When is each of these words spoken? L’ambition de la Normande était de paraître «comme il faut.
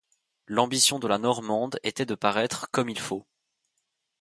L’ambition 0.47 0.97
de 0.97 1.07
la 1.07 1.19
Normande 1.19 1.79
était 1.83 2.07
de 2.07 2.15
paraître 2.15 2.67
«comme 2.71 2.89
il 2.89 2.97
faut. 2.97 3.23